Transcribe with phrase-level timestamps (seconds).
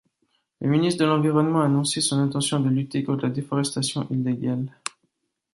[0.61, 4.75] Le ministre de l'Environnement a annoncé son intention de lutter contre la déforestation illégale.